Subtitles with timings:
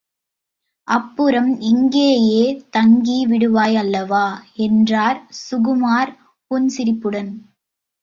[0.87, 2.41] அப்புறம் இங்கேயே
[2.69, 4.25] தங்கி விடுவாய் அல்லவா?
[4.59, 6.13] என்றார் சுகுமார்
[6.51, 7.31] புன்சிரிப்புடன்.